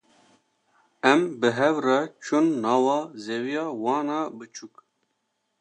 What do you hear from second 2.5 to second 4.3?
nava zeviya wan a